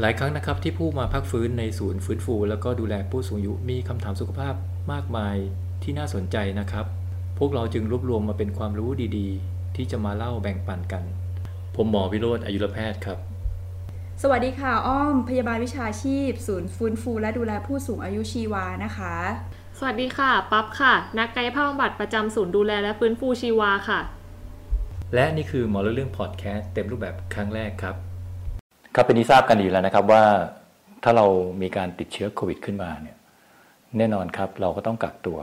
[0.00, 4.54] หลายครั้งนะครับที่ผู้มาพักฟื้นในศูนย์ฟื้นฟู แล้วก็ดูแลผู้สูงอายุมีคำถามสุขภาพ
[4.92, 5.36] มากมาย
[5.82, 6.86] ที่น่าสนใจนะครับ
[7.38, 11.04] พวกเราจึงรวบรวมมาเป็นความรู้ดีๆ ที่จะมาเล่าแบ่งปันกัน
[11.76, 13.18] ผมหมอวิโรธอายุรแพทย์ครับ
[14.22, 19.14] สวัสดีค่ะ อ้อม พยาบาลวิชาชีพ ศูนย์ฟื้นฟู และดูแลผู้สูงอายุชีวานะคะ
[19.78, 24.00] สวัสดีค่ะ ปั๊บค่ะ นักกายภาพบำบัดประจำศูนย์ดูแลและฟื้นฟูชีวาค่ะ
[25.14, 28.07] และนี่คือหมอเรื่องพอดแคสต์เต็มรูปแบบครั้งแรกครับ
[28.94, 30.24] ครับเป็นที่ทราบกันอยู่แล้วนะครับว่า
[31.02, 31.26] ถ้าเรา
[31.62, 33.16] มีการติดเชื้อโควิดขึ้นมาเนี่ย
[33.98, 35.38] แน่นอนครับเราก็ต้องกักตัว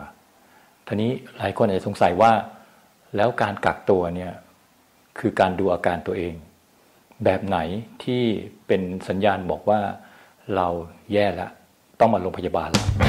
[0.88, 2.32] ทีนี้หลายคนอาจจะสงสัยว่า
[3.16, 4.32] แล้วการกักตัวเนี่ย
[5.20, 6.34] คือการดูอาการตัวเอง
[7.24, 7.58] แบบไหน
[8.04, 8.22] ที่
[8.68, 9.80] เป็นสัญญาณบอกว่า
[10.56, 10.68] เรา
[11.14, 11.52] แย่แล้ว
[12.00, 13.05] ต้องมาโรงพยาบาลแล้ว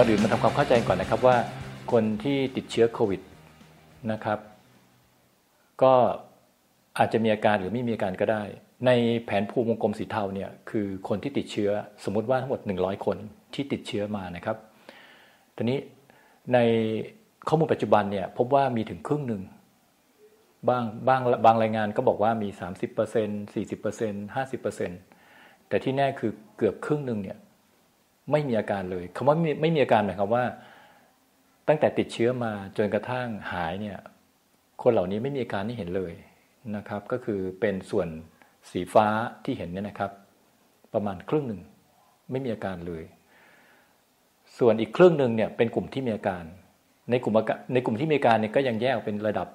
[0.00, 1.36] ก่อนอื่นมาทำความเข้าใจก่อนนะครับว่า
[1.92, 3.20] คนที่ติดเชื้อโควิด
[4.12, 4.38] นะครับ
[5.82, 5.94] ก็
[6.98, 8.42] อาจจะมีอาการหรือไม่มีอาการก็ได้
[8.86, 8.90] ใน
[9.24, 11.70] แผนภูมิวงกลมสีเทาเนี่ยคือคนที่ติดเชื้อ
[12.04, 13.16] สมมุติว่าทั้งหมด 100 คน
[13.54, 14.56] ที่ติดเชื้อมานะครับ
[15.56, 15.78] ทีนี้
[16.54, 16.58] ใน
[17.48, 19.42] ข้อมูลปัจจุบันเนี่ยพบว่ามีถึงครึ่งหนึ่ง
[20.68, 27.38] บางบางบางรายงานก็บอกว่ามี 30% 40% 50%แต่ที่แน่คือเกือบครึ่งหนึ่งเนี่ย
[28.30, 30.44] ไม่มีอาการเลยคำว่าไม่ไม่มีอาการหมายความว่า
[31.68, 33.98] ตั้งแต่ติดเชื้อมาจนกระทั่งหายเนี่ย
[34.82, 36.12] คนเหล่านี้ไม่มีอาการที่เห็นเลย
[36.76, 38.08] นะครับ ก็คือเป็นส่วน
[38.70, 39.06] สีฟ้า
[39.44, 40.10] ที่เห็นเนี่ยนะครับ
[40.94, 41.60] ประมาณครึ่งหนึ่ง
[42.30, 43.04] ไม่มีอาการเลย
[44.58, 46.44] ส่วนอีกครึ่งหนึ่งเนี่ยเป็นกลุ่มที่มีอาการ
[47.10, 47.34] ในกลุ่ม
[47.72, 49.48] ในกลุ่มที่มีอาการเนี่ยก็ยังแยกเป็นระดับ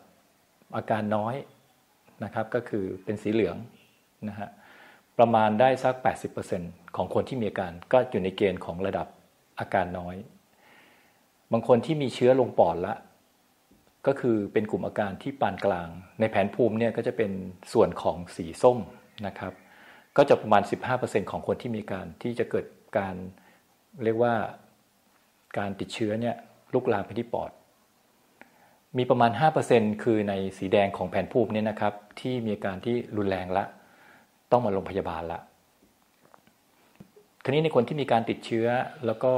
[0.75, 1.35] อาการน้อย
[2.23, 3.55] นะครับ ก็คือเป็นสีเหลือง
[4.29, 4.49] นะฮะ
[5.17, 5.95] ประมาณได้สัก
[6.45, 9.07] 80%ของคนที่มีอาการก็อยู่ในเกณฑ์ของระดับ
[9.59, 10.15] อาการน้อย
[11.51, 12.93] บางคนที่มีเชื้อลงปอดละ
[14.07, 15.87] ก็คือเป็นกลุ่มอาการที่ปานกลาง
[16.19, 17.31] ในแผนภูมิเนี่ยก็จะเป็น
[17.73, 18.79] ส่วนของสีส้ม
[19.27, 19.53] นะครับ
[20.17, 20.63] ก็จะประมาณ
[20.97, 22.65] 15%ของคนที่มีการที่จะเกิด
[22.97, 23.15] การ
[24.03, 24.33] เรียกว่า
[25.57, 26.35] การติดเชื้อเนี่ย
[26.73, 27.51] ลุกลามไปที่ปอด
[28.97, 29.31] มีประมาณ
[29.67, 33.65] 5%คือในสีแดงของแผนภูมิเนี่ยนะครับ ที่มีอาการที่รุนแรงละ
[34.55, 35.41] ต้องมาโรงพยาบาลละ
[37.43, 38.67] ทีนี้ในคนที่มีการติดเชื้อ
[39.05, 39.31] แล้วก็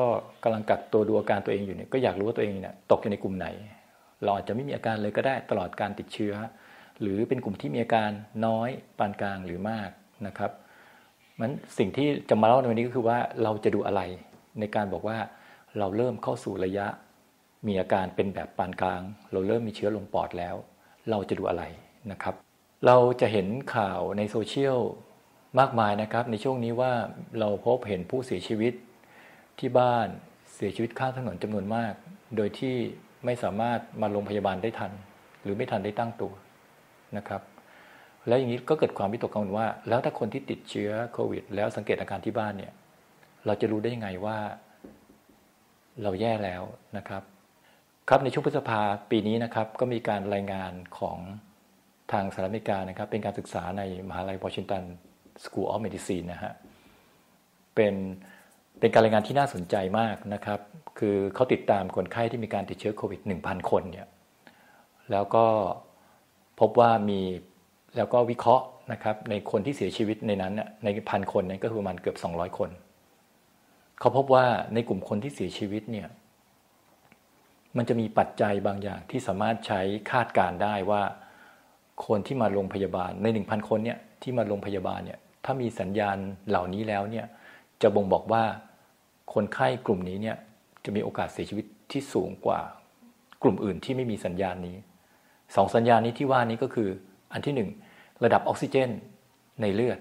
[0.43, 3.47] กำลังกักตัวดูอาการตัวเองอยู่เนี่ยก็อยากรู้ว่าตัวเองเนี่ยตกอยู่ในกลุ่มไหน
[4.23, 6.33] เราอาจจะไม่มีอาการเลยก็ได้ตลอดการติดเชื้อ
[7.01, 8.09] หรือเป็นกลุ่มที่มีอาการ
[8.45, 9.89] น้อยปานกลางหรือมาก
[10.27, 10.51] นะครับ
[11.39, 14.01] มันสิ่งที่จะมาเล่าในวันนี้ก็คือว่าเราจะดูอะไร
[14.59, 15.17] ในการบอกว่า
[15.79, 16.87] เราเริ่มเข้าสู่ระยะ
[17.67, 19.01] มีอาการเป็นแบบปานกลาง
[19.31, 20.55] เราเริ่มมีเชื้อลงปอดแล้ว
[21.09, 21.63] เราจะดูอะไร
[22.11, 22.35] นะครับ
[22.85, 24.79] เราจะเห็นข่าวในโซเชียล
[25.59, 26.91] มากมายนะครับ ในช่วงนี้ว่า
[27.39, 28.73] เราพบเห็นผู้เสียชีวิต
[29.59, 30.07] ที่บ้าน
[30.55, 31.93] เสียชีวิตข้างถนนจำนวนมาก
[32.35, 32.75] โดยที่
[33.25, 34.91] ไม่สามารถมาโรงพยาบาลได้ทัน
[35.43, 36.33] หรือไม่ทันได้ตั้งตัว
[37.17, 37.41] นะครับ
[38.27, 42.73] แล้วอย่างนี้ก็เกิดความวิตกกังวลว่า แล้วถ้าคนที่ติดเชื้อโควิด แล้วสังเกตอาการที่บ้านเนี่ย
[43.45, 44.37] เราจะรู้ได้ยังไงว่า
[46.03, 46.63] เราแย่แล้ว
[46.97, 47.23] นะครับ
[48.09, 48.81] ครับในช่วงพฤษภา
[49.11, 51.17] ปีนี้นะครับก็มีการรายงานของ
[52.11, 54.83] ทางสหรัฐอเมริกานะครับ เป็นการศึกษาในมหาลัยวอชิงตัน
[55.43, 56.53] School of Medicine นะฮะ
[57.75, 57.93] เป็น
[58.79, 60.59] เป็นการรายงานที่น่าสนใจมากนะครับ
[60.99, 64.07] คือเขาติดตามคนไข้ที่มีการติดเชื้อโควิด 1,000 คนเนี่ย
[65.11, 65.45] แล้วก็
[66.59, 67.21] พบว่ามี
[67.97, 70.53] แล้วก็วิเคราะห์นะครับในคนที่เสียชีวิตในนั้น
[70.83, 72.69] ในพันคนนั้นก็คือประมาณเกือบ 200 คน
[73.99, 76.07] เขาพบว่าในกลุ่มคนที่เสียชีวิตเนี่ย
[77.77, 79.81] มันจะมีปัจจัยบางอย่างที่สามารถใช้
[80.11, 81.01] คาดการได้ว่า
[82.07, 85.19] คนที่มาโรงพยาบาลใน 1,000 คนเนี่ยที่มาโรงพยาบาลเนี่ย
[85.49, 86.17] ถ้ามีสัญญาณ
[86.49, 87.25] เหล่านี้แล้วเนี่ย
[87.81, 88.43] จะบ่งบอกว่า
[89.33, 90.37] คนไข้กลุ่มนี้เนี่ย
[90.85, 92.59] จะมีโอกาสเสียชีวิตที่สูงกว่า
[93.43, 94.77] กลุ่มอื่นที่ไม่มีสัญญาณนี้
[95.55, 96.89] สองสัญญาณนี้ที่ว่านี้ก็คือ
[97.33, 97.69] อันที่หนึ่ง
[98.23, 98.89] ระดับออกซิเจน
[99.61, 99.99] ในเลือด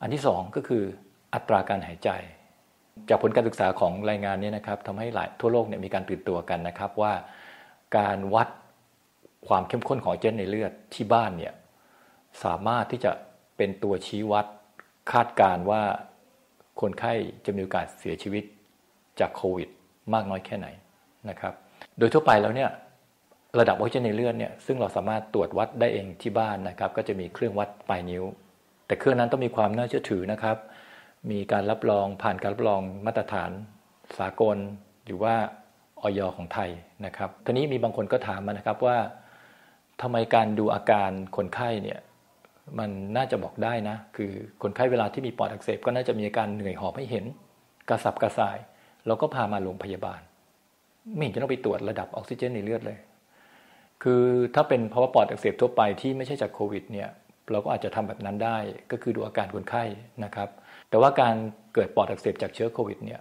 [0.00, 0.82] อันที่สองก็คือ
[1.34, 2.08] อัตราการหายใจ
[3.08, 7.12] จากผลการศึกษาของรายงานนี้นะครับทำให้หลายทั่วโลกเนี่ยมีการตื่นตัวกันนะครับว่า
[7.98, 8.48] การวัด
[9.48, 11.54] ความเข้มข้นของออกซิเจนในเลือดที่บ้านเนี่ย
[12.44, 13.12] สามารถที่จะ
[13.56, 14.46] เป็นตัวชี้วัด
[15.12, 15.82] คาดการว่า
[16.80, 17.12] คนไข้
[17.46, 18.44] จะมีโอกาสเสียชีวิต
[19.20, 19.68] จากโควิด
[20.14, 20.68] มากน้อยแค่ไหน
[21.28, 21.54] นะครับ
[21.98, 22.70] โดยทั่วไปแล้วเนี่ย
[23.58, 28.24] ระดับออกซิเจนในเลือดเนี่ยซึ่งเราสามารถตรวจวัดได้เองที่บ้านนะครับ ก็จะมีเครื่องวัดปลายนิ้ว
[28.86, 30.56] แต่เครื่องนั้นต้องมีความน่าเชื่อถือนะครับ
[31.30, 33.50] มีการรับรองผ่านการรับรองมาตรฐาน
[34.18, 34.56] สากล
[35.04, 35.34] หรือว่า
[36.02, 36.70] ออยของไทย
[37.06, 38.98] นะครับทีนี้มีบางคนก็ถามมานะครับว่า
[40.02, 42.00] ทำไมการดูอาการคนไข้เนี่ย
[42.78, 44.32] มันน่าจะบอกได้นะ คือ
[44.62, 47.24] คนไข้เวลาที่มีปอดอักเสบก็น่าจะมีอาการเหนื่อยหอบให้เห็น
[47.88, 48.58] กระสับกระส่าย
[49.06, 50.20] เราก็พามาโรงพยาบาล
[51.14, 52.98] ไม่เห็นจะต้องไปตรวจระดับออกซิเจนในเลือดเลย
[54.02, 54.22] คือ
[54.54, 57.08] ถ้าเป็นภาวะปอดอักเสบทั่วไปที่ไม่ใช่จากโควิดเนี่ย
[57.50, 58.56] เราก็อาจจะทำแบบนั้นได้
[58.90, 59.84] ก็คือดูอาการคนไข้
[60.24, 60.48] นะครับ
[60.90, 61.34] แต่ว่าการ
[61.74, 63.20] เกิดปอดอักเสบจากเชื้อโควิดเนี่ย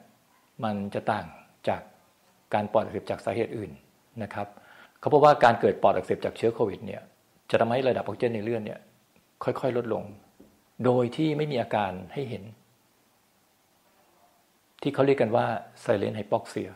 [0.64, 1.26] มันจะต่าง
[1.68, 1.82] จาก
[2.54, 3.72] การปอดอักเสบจากสาเหตุอื่น
[4.24, 4.48] นะครับ
[5.00, 7.02] เขาพบว่าการเกิดปอดอักเสบจากเชื้อโควิดเนี่ย
[7.50, 8.80] จะทำให้ระดับออกซิเจนในเลือดเนี่ย
[9.44, 10.04] ค่อยๆ ลดลง
[10.86, 12.44] โดยที่ไม่มีอาการให้เห็น
[14.82, 15.46] ที่เขาเรียกกันว่า
[15.84, 16.72] silent hypoxia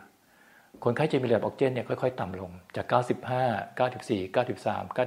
[0.84, 4.98] คนไข้จะมีระดับออกซิเจนเนี่ยค่อยๆ ต่ำลงจาก 95 94 93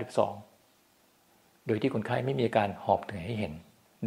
[0.59, 3.53] 92 โดยที่คนไข้ไม่มีอาการหอบเหนื่อยให้เห็น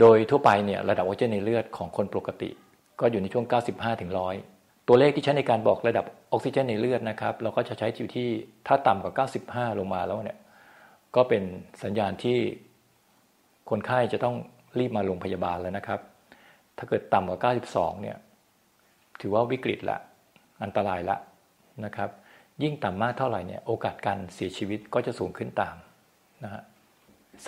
[0.00, 2.50] โดยทั่วไปเนี่ยระดับออกซิเจนในเลือดของคนปกติ
[3.00, 4.10] ก็อยู่ในช่วง 95ถึง
[4.48, 8.28] 100 ตัวเลขที่ใช้ในการบอกระดับออกซิเจนในเลือดนะครับเราก็จะใช้อยู่ที่
[8.66, 9.26] ถ้าต่ำกว่า
[9.70, 10.38] 95 ลงมาแล้วเนี่ย
[11.16, 11.42] ก็เป็น
[11.82, 12.38] สัญญาณที่
[13.70, 14.36] คนไข้จะต้อง
[14.78, 16.00] รีบมาโรงพยาบาลแล้วนะครับ
[16.78, 17.38] ถ้าเกิดต่ำกว่า
[17.70, 18.16] 92 เนี่ย
[19.20, 19.98] ถือว่าวิกฤตละ
[20.62, 21.16] อันตรายละ
[21.84, 22.10] นะครับ
[22.62, 25.76] ยิ่งต่ำมากเท่าไหร่เนี่ย โอกาสการเสียชีวิตก็จะสูงขึ้นตาม
[26.44, 26.62] นะฮะ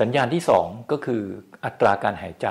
[0.01, 1.23] สัญญาณที่ 2 ก็คือ
[1.65, 2.49] อัตราการหายใจ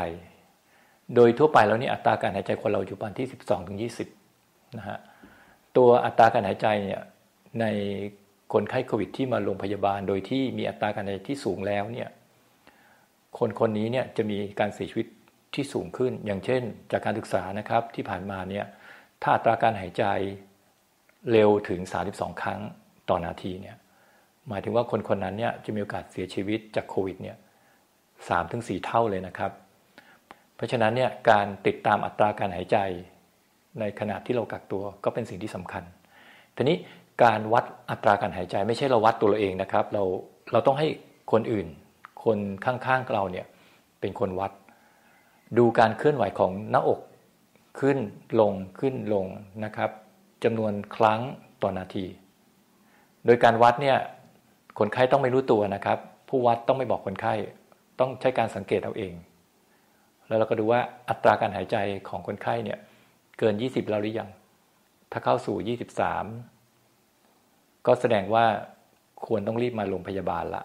[1.15, 3.79] โดยทั่วไปแล้วนี่อัตราการหายใจคนเราอยู่ประมาณที่ 12ถึง
[4.25, 4.97] 20 นะฮะ
[5.77, 7.01] ตัวอัตราการหายใจเนี่ย
[7.61, 7.65] ใน
[8.53, 12.09] คนไข้โควิดที่มาโรงพยาบาล โดยที่มีอัตราการหายใจที่สูงแล้วเนี่ย
[13.37, 15.07] คนคนนี้เนี่ยจะมีการเสียชีวิต
[15.53, 16.61] ที่สูงขึ้น อย่างเช่น
[16.91, 18.65] จากการศึกษานะครับที่ผ่านมาเนี่ย
[19.21, 20.03] ถ้าอัตราการหายใจ
[21.31, 21.79] เร็วถึง
[22.11, 22.59] 32 ครั้ง
[23.09, 23.77] ต่อนาทีเนี่ย
[24.49, 27.37] หมายถึงว่าคนคนนั้นเนี่ยจะมีโอกาสเสียชีวิตจากโควิดเนี่ย
[28.29, 29.51] สามถึงสี่เท่าเลยนะครับ
[30.55, 32.77] เพราะฉะนั้นเนี่ยการติดตามอัตราการหายใจ
[33.79, 35.83] ในขณะที่เรากักตัวก็เป็นสิ่งที่สำคัญ
[36.55, 36.77] ทีนี้
[37.23, 40.03] การวัดอัตราการหายใจไม่ใช่เราวัดตัวเราเองนะครับ เรา
[40.51, 40.87] เราต้องให้
[41.31, 41.67] คนอื่น
[42.25, 43.45] คนข้างๆเราเนี่ย
[43.99, 44.51] เป็นคนวัด
[45.57, 46.99] ดูการเคลื่อนไหวของหน้าอก
[47.79, 47.97] ขึ้น
[48.39, 49.25] ลงขึ้นลง
[49.65, 49.89] นะครับ
[50.43, 51.21] จำนวนครั้ง
[51.61, 52.05] ต่อนาที
[53.25, 53.97] โดยการวัดเนี่ย
[54.79, 55.97] คนไข้ต้องไม่รู้ตัวนะครับ
[56.29, 57.33] ผู้วัดต้องไม่บอกคนไข้
[57.99, 59.13] ต้องใช้การสังเกตเอาเอง
[60.27, 61.77] แล้วเราก็ดูว่าอัตราการหายใจ
[62.09, 62.79] ของคนไข้เนี่ย
[63.39, 64.29] เกิน 20 แล้วหรือยัง
[65.11, 65.77] ถ้าเข้าสู่
[66.77, 68.45] 23 ก็แสดงว่า
[69.25, 70.63] ควรต้องรีบมาโรงพยาบาลละ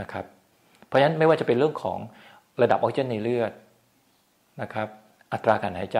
[0.00, 0.24] นะครับ
[0.86, 1.98] เพราะฉะนั้นไม่ว่าจะเป็นเรื่องของ
[2.62, 3.52] ระดับออกซิเจนในเลือด
[4.62, 4.88] นะครับ
[5.32, 5.98] อัตราการหายใจ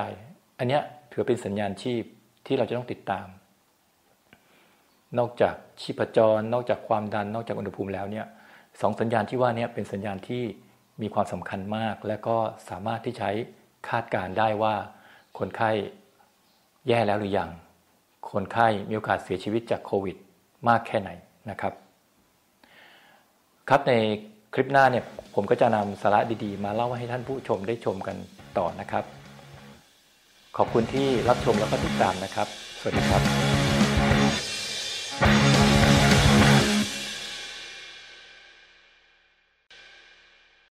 [0.59, 0.79] อันนี้
[1.13, 2.03] ถือเป็นสัญญาณชีพ
[2.47, 3.27] ที่เราจะต้องติดตาม
[5.19, 8.27] นอกจากชีพจร นอกจากความดัน นอกจากอุณหภูมิแล้วเนี่ย
[8.81, 10.43] สองสัญญาณที่ว่านี้เป็นสัญญาณที่
[11.03, 12.37] มีความสำคัญมาก และก็
[12.69, 13.31] สามารถที่ใช้
[13.89, 14.75] คาดการได้ว่า
[15.39, 15.71] คนไข้
[16.89, 17.51] แย่แล้วหรือยัง
[18.33, 20.17] คนไข้มีโอกาสเสียชีวิตจากโควิด
[20.69, 21.11] มากแค่ไหน
[21.51, 21.73] นะครับ
[23.75, 23.95] ครับใน
[24.55, 28.17] คลิปหน้าเนี่ยผมก็จะนำสาระดีๆ มาเล่าให้ท่านผู้ชมได้ชมกัน
[28.59, 29.05] ต่อนะครับ
[30.57, 32.47] ขอบคุณที่รับชมแล้วก็ติดตามนะครับ
[32.81, 33.40] สวัสดีครับ